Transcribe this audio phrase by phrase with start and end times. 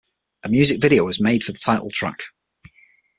[0.43, 2.23] A music video was made for the title track.